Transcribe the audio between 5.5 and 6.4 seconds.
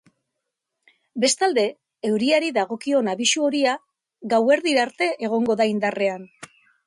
da indarrean.